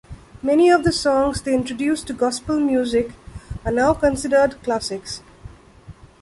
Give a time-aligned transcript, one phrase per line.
[0.41, 3.11] Many of the songs they introduced to gospel music
[3.63, 5.21] are now considered classics.